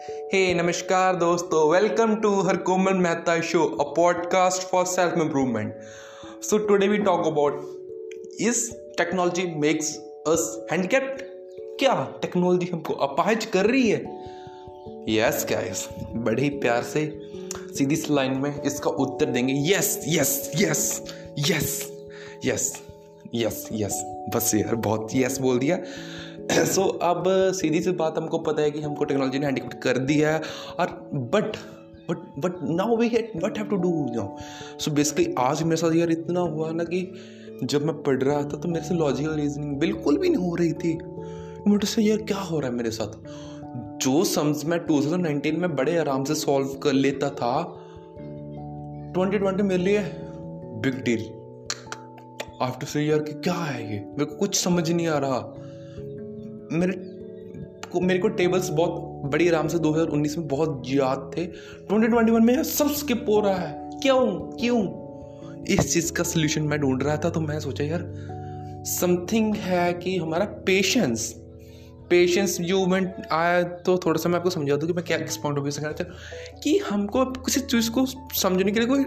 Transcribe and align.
हे 0.00 0.54
hey, 0.54 0.62
नमस्कार 0.62 1.16
दोस्तों 1.16 1.70
welcome 1.70 2.14
to 2.14 2.40
her 2.40 2.56
Komal 2.56 2.92
Mehta 2.92 3.40
show 3.40 3.64
a 3.64 3.94
podcast 3.94 4.62
for 4.62 4.84
self 4.84 5.14
improvement 5.18 5.74
so 6.42 6.58
today 6.58 6.88
we 6.88 6.98
talk 6.98 7.26
about 7.26 7.60
is 8.40 8.72
technology 8.72 9.46
makes 9.56 9.96
us 10.28 10.66
handicapped 10.72 11.22
क्या 11.78 12.18
technology 12.22 12.66
हमको 12.72 12.94
अपाहिज 12.94 13.44
कर 13.44 13.66
रही 13.66 13.90
है? 13.90 14.24
यस 15.08 15.46
गाइस 15.50 15.88
बड़े 16.12 16.42
ही 16.42 16.50
प्यार 16.50 16.82
से 16.82 17.20
सीधी 17.78 17.96
सी 17.96 18.14
लाइन 18.14 18.32
में 18.32 18.62
इसका 18.62 18.90
उत्तर 18.90 19.26
देंगे। 19.26 19.54
Yes 19.72 20.04
yes 20.08 20.50
yes 20.56 21.02
yes 21.38 21.92
yes 22.44 22.82
yes 23.34 23.68
yes 23.72 24.02
बस 24.36 24.54
यार 24.54 24.74
बहुत 24.74 25.08
यस 25.14 25.38
बोल 25.38 25.58
दिया। 25.58 25.78
सो 26.64 26.82
अब 26.82 27.24
सीधी 27.28 27.82
सी 27.82 27.90
बात 27.90 28.14
हमको 28.18 28.38
पता 28.38 28.62
है 28.62 28.70
कि 28.70 28.80
हमको 28.80 29.04
टेक्नोलॉजी 29.04 29.38
ने 29.38 29.44
हैंडीक्राफ्ट 29.44 29.78
कर 29.78 29.98
दिया 29.98 30.30
है 30.30 30.42
और 30.78 31.10
but 31.14 31.56
but 32.10 32.16
but 32.38 32.52
now 32.62 32.96
we 32.96 33.08
what 33.44 33.58
have 33.58 33.66
to 33.66 33.76
do 33.76 34.06
now 34.10 34.36
so 34.78 34.90
basically 34.90 35.34
आज 35.38 35.62
मेरे 35.62 35.76
साथ 35.76 35.94
यार 35.94 36.10
इतना 36.10 36.40
हुआ 36.40 36.70
ना 36.70 36.84
कि 36.84 37.12
जब 37.64 37.84
मैं 37.84 38.02
पढ़ 38.02 38.22
रहा 38.22 38.42
था 38.42 38.48
तो 38.48 38.68
मेरे 38.68 38.84
से 38.84 38.94
लॉजिकल 38.94 39.30
रीजनिंग 39.30 39.76
बिल्कुल 39.76 40.18
भी 40.18 40.28
नहीं 40.28 40.48
हो 40.48 40.54
रही 40.54 40.72
थी। 40.72 40.98
मुझे 41.66 41.86
से 41.86 42.02
यार 42.02 42.18
क्या 42.18 42.38
हो 42.38 42.60
रहा 42.60 42.70
है 42.70 42.76
मेरे 42.76 42.90
साथ? 42.90 43.12
जो 43.98 44.24
सम्स 44.24 44.64
मैं 44.64 44.86
2019 44.86 45.52
में 45.52 45.76
बड़े 45.76 45.98
आराम 45.98 46.24
से 46.24 46.34
सॉल्व 46.34 46.68
कर 46.68 46.92
लेता 46.92 47.30
था 47.30 47.84
2020 49.12 49.62
मेरे 49.62 49.82
लिए 49.82 50.00
बिग 50.82 51.02
डील 51.04 51.30
आफ्टर 52.62 52.86
से 52.86 53.02
यार 53.02 53.18
कि 53.18 53.32
क्या 53.32 53.54
है 53.54 53.94
ये? 53.94 54.00
मेरे 54.00 54.24
को 54.24 54.36
कुछ 54.36 54.64
समझ 54.64 54.90
नहीं 54.90 55.08
आ 55.08 55.18
रहा। 55.18 55.54
मेरे 56.72 56.92
को 57.92 58.00
मेरे 58.00 58.18
को 58.18 58.28
टेबल्स 58.28 58.68
बहुत 58.68 58.92
बड़ी 59.32 59.48
आराम 59.48 59.68
से 59.68 59.78
2019 59.78 60.38
में 60.38 60.48
बहुत 60.48 60.82
याद 60.86 61.30
थे। 61.36 61.46
2021 61.90 62.40
में 62.40 62.62
सब 62.62 62.90
स्किप 62.90 63.26
हो 63.28 63.40
रहा 63.40 63.54
है। 63.54 63.90
क्यों? 64.02 64.26
क्यों? 64.60 65.00
इस 65.64 65.92
चीज़ 65.92 66.12
का 66.12 66.24
सोल्यूशन 66.24 66.62
मैं 66.62 66.78
ढूंढ 66.80 67.02
रहा 67.02 67.16
था 67.16 67.30
तो 67.30 67.40
मैं 67.40 67.60
सोचा, 67.60 67.84
यार 67.84 68.14
समथिंग 68.86 69.54
है 69.54 69.92
कि 69.92 70.16
हमारा 70.16 70.44
पेशेंस 70.44 71.34
पेशेंस 72.10 72.60
जो 72.60 72.86
मैं 72.86 73.14
आया 73.32 73.62
तो 73.62 73.98
थोड़ा 73.98 74.20
सा 74.20 74.28
मैं 74.28 74.36
आपको 74.36 74.50
समझा 74.50 74.76
दूँ 74.76 74.86
कि 74.88 74.92
मैं 74.94 75.04
क्या, 75.04 75.18
किस 75.18 75.36
पॉइंट 75.36 75.58
ऑफ़ 75.58 75.62
व्यू 75.62 75.70
से 75.70 75.80
कहना 75.80 75.92
चाहता 75.92 76.14
कि 76.60 76.78
हमको 76.78 77.24
किसी 77.24 77.60
चीज़ 77.60 77.90
को 77.90 78.06
समझने 78.34 78.72
के 78.72 78.80
लिए 78.80 78.88
कोई 78.88 79.04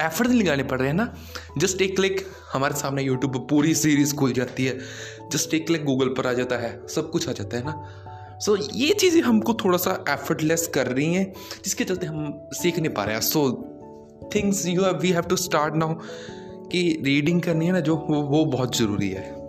एफर्ट 0.00 0.28
नहीं 0.28 0.42
लगाने 0.42 0.62
पड़ 0.62 0.78
रहे 0.78 0.88
हैं 0.88 0.94
ना। 0.94 1.14
जस्ट 1.58 1.82
एक 1.82 1.96
क्लिक 1.96 2.26
हमारे 2.52 2.74
सामने 2.74 3.02
यूट्यूब 3.02 3.32
पर 3.32 3.46
पूरी 3.50 3.74
सीरीज़ 3.74 4.14
खुल 4.14 4.32
जाती 4.32 4.64
है। 4.64 4.78
जस्ट 5.32 5.54
एक 5.54 5.66
क्लिक 5.66 5.84
गूगल 5.84 6.08
पर 6.08 6.26
आ 6.26 6.32
जाता 6.32 6.56
है। 6.56 6.86
सब 6.86 7.10
कुछ 7.10 7.28
आ 7.28 7.32
जाता 7.32 7.56
है 7.56 7.64
ना। 7.64 8.00
सो 8.38 8.56
so, 8.56 8.62
ये 8.74 8.94
चीज़ें 8.94 9.22
हमको 9.22 9.54
थोड़ा 9.54 9.78
सा 9.78 10.04
एफर्टलेस 10.08 10.66
कर 10.66 10.86
रही 10.86 11.14
हैं 11.14 11.32
जिसके 11.64 11.84
चलते 11.84 12.06
हम 12.06 12.48
सीख 12.52 12.78
नहीं 12.78 12.92
पा 12.92 13.04
रहे 13.04 13.14
हैं। 13.14 13.22
So 13.22 13.70
things 14.34 14.66
you 14.66 14.82
we 14.82 15.10
have 15.10 15.22
to 15.22 15.36
start 15.36 15.74
now 15.74 15.94
कि 16.68 17.02
रीडिंग 17.04 17.42
करनी 17.42 17.66
है 17.66 17.72
ना 17.72 17.80
जो 17.80 17.96
वो 17.96 18.22
वो 18.22 18.44
बहुत 18.44 18.76
ज़रूरी 18.76 19.10
है। 19.10 19.48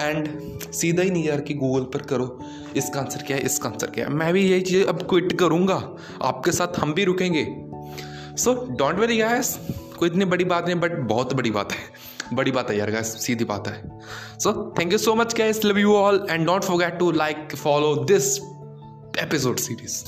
एंड 0.00 0.28
सीधा 0.72 1.02
ही 1.02 1.10
नहीं 1.10 1.24
यार 1.24 1.40
कि 1.40 1.54
गूगल 1.54 1.84
पर 1.84 2.02
करो 2.02 2.44
इसका 2.76 3.00
आंसर 3.00 3.22
क्या 3.22 3.36
है 3.36 3.42
इसका 3.42 3.68
आंसर 3.68 3.86
क्या 3.86 4.06
है। 4.06 4.12
मैं 4.12 4.32
भी 4.32 4.50
यही 4.50 4.60
चीज़ 4.60 4.86
अब 4.86 5.02
क्विट 5.02 5.38
करूँगा। 5.38 5.96
आपके 6.22 6.52
साथ 6.52 6.78
हम 6.78 6.94
भी 6.94 7.04
रुकेंगे। 7.04 7.46
सो 8.36 8.54
डोंट 8.70 8.98
वेरी 8.98 9.16
गैस 9.16 9.58
कोई 9.98 10.08
इतनी 10.08 10.24
बड़ी 10.24 10.44
बात 10.44 10.66
नहीं 10.66 10.76
बट 10.76 10.92
बहुत 11.08 11.32
बड़ी 11.32 11.50
बात 11.50 11.72
है। 11.72 11.78
बड़ी 12.32 12.50
बात 12.50 12.70
है 12.70 12.78
यार 12.78 12.90
गैस 12.90 13.06
सीधी 13.26 13.44
बात 13.44 13.68
है। 13.68 14.00
So 14.38 14.74
thank 14.78 14.92
you 14.92 14.98
so 14.98 15.14
much 15.14 15.34
guys 15.34 15.64
love 15.64 15.78
you 15.78 15.94
all 15.94 16.26
and 16.30 16.46
don't 16.46 16.64
forget 16.64 16.98
to 16.98 17.10
like 17.10 17.56
follow 17.56 17.94
this 18.04 18.36
episode 19.22 19.56
series 19.58 20.04